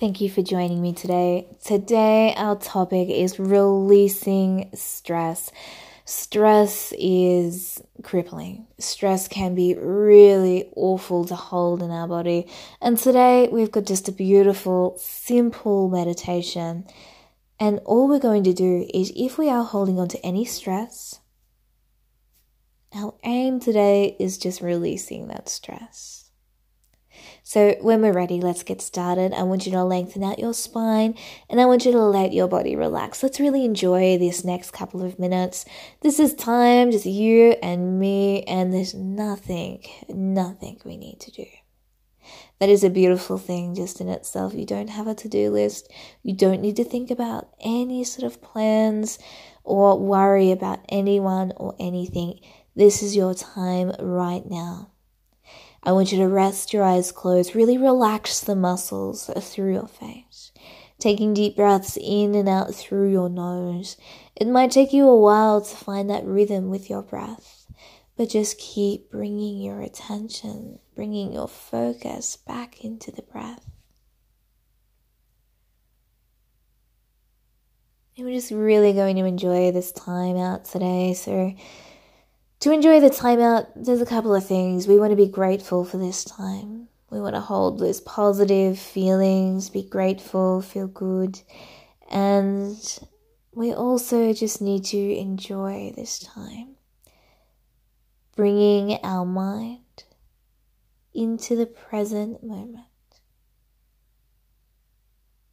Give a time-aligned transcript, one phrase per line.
[0.00, 1.48] Thank you for joining me today.
[1.64, 5.50] Today, our topic is releasing stress.
[6.04, 8.68] Stress is crippling.
[8.78, 12.46] Stress can be really awful to hold in our body.
[12.80, 16.86] And today, we've got just a beautiful, simple meditation.
[17.58, 21.18] And all we're going to do is if we are holding on to any stress,
[22.94, 26.27] our aim today is just releasing that stress.
[27.42, 29.32] So, when we're ready, let's get started.
[29.32, 31.14] I want you to lengthen out your spine
[31.48, 33.22] and I want you to let your body relax.
[33.22, 35.64] Let's really enjoy this next couple of minutes.
[36.00, 41.46] This is time, just you and me, and there's nothing, nothing we need to do.
[42.58, 44.54] That is a beautiful thing just in itself.
[44.54, 45.90] You don't have a to do list,
[46.22, 49.18] you don't need to think about any sort of plans
[49.64, 52.40] or worry about anyone or anything.
[52.74, 54.90] This is your time right now.
[55.82, 60.52] I want you to rest your eyes closed, really relax the muscles through your face.
[60.98, 63.96] Taking deep breaths in and out through your nose.
[64.34, 67.66] It might take you a while to find that rhythm with your breath,
[68.16, 73.64] but just keep bringing your attention, bringing your focus back into the breath.
[78.16, 81.14] And we're just really going to enjoy this time out today.
[81.14, 81.54] So,
[82.60, 84.88] to enjoy the time out, there's a couple of things.
[84.88, 86.88] We want to be grateful for this time.
[87.10, 91.40] We want to hold those positive feelings, be grateful, feel good.
[92.10, 92.76] And
[93.52, 96.76] we also just need to enjoy this time.
[98.36, 100.04] Bringing our mind
[101.14, 102.84] into the present moment.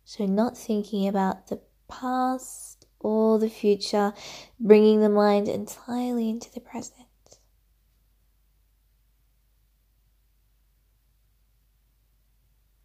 [0.04, 4.14] So, not thinking about the past or the future,
[4.60, 7.08] bringing the mind entirely into the present.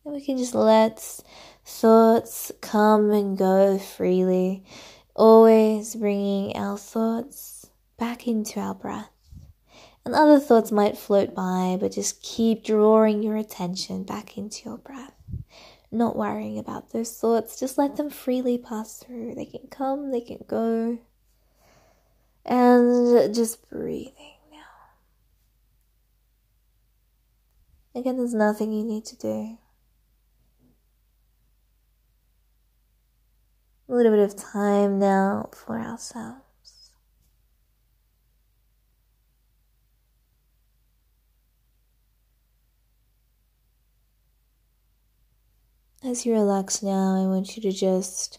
[0.04, 0.98] And we can just let
[1.64, 4.64] thoughts come and go freely,
[5.14, 9.10] always bringing our thoughts back into our breath.
[10.04, 14.78] And other thoughts might float by, but just keep drawing your attention back into your
[14.78, 15.12] breath
[15.90, 17.58] not worrying about those thoughts.
[17.58, 19.34] Just let them freely pass through.
[19.34, 20.98] They can come, they can go.
[22.44, 24.58] And just breathing now.
[27.94, 29.58] Again, there's nothing you need to do.
[33.88, 36.49] A little bit of time now for ourselves.
[46.02, 48.38] As you relax now, I want you to just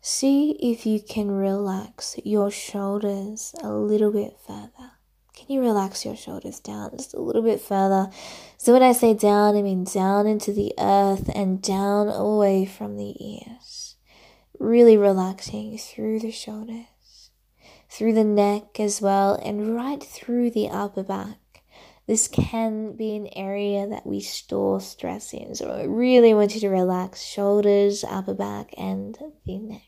[0.00, 4.90] see if you can relax your shoulders a little bit further.
[5.32, 8.10] Can you relax your shoulders down just a little bit further?
[8.56, 12.96] So, when I say down, I mean down into the earth and down away from
[12.96, 13.94] the ears.
[14.58, 17.30] Really relaxing through the shoulders,
[17.88, 21.38] through the neck as well, and right through the upper back.
[22.10, 25.54] This can be an area that we store stress in.
[25.54, 29.16] So I really want you to relax shoulders, upper back, and
[29.46, 29.82] the neck.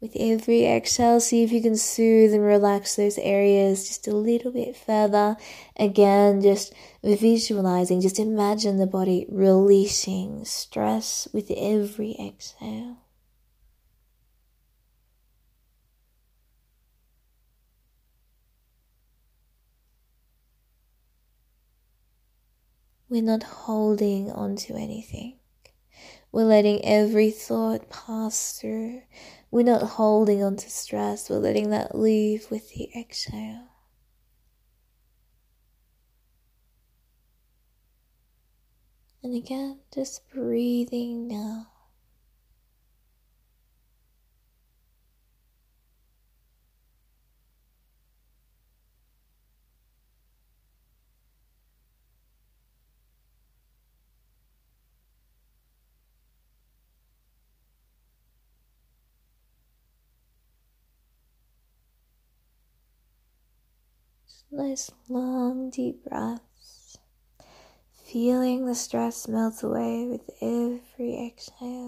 [0.00, 4.52] With every exhale, see if you can soothe and relax those areas just a little
[4.52, 5.36] bit further.
[5.76, 6.72] Again, just
[7.02, 12.98] visualizing, just imagine the body releasing stress with every exhale.
[23.14, 25.38] We're not holding on to anything.
[26.32, 29.02] We're letting every thought pass through.
[29.52, 31.30] We're not holding on to stress.
[31.30, 33.68] We're letting that leave with the exhale.
[39.22, 41.68] And again, just breathing now.
[64.50, 66.98] Nice long deep breaths.
[68.04, 71.83] Feeling the stress melt away with every exhale.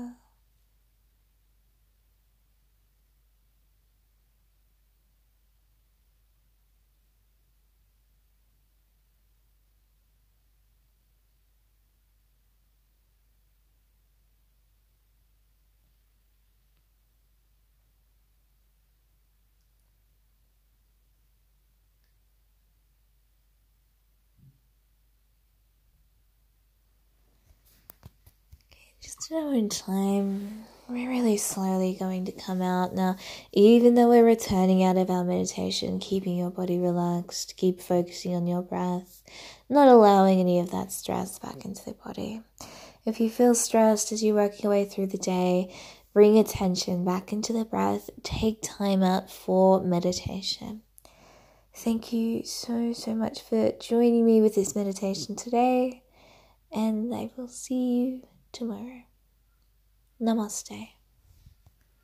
[29.08, 33.16] So in time, we're really slowly going to come out now.
[33.52, 38.48] Even though we're returning out of our meditation, keeping your body relaxed, keep focusing on
[38.48, 39.22] your breath,
[39.68, 42.42] not allowing any of that stress back into the body.
[43.04, 45.72] If you feel stressed as you work your way through the day,
[46.12, 48.10] bring attention back into the breath.
[48.24, 50.82] Take time out for meditation.
[51.72, 56.02] Thank you so, so much for joining me with this meditation today,
[56.72, 58.22] and I will see you
[58.56, 59.02] tomorrow.
[60.18, 60.95] Namaste.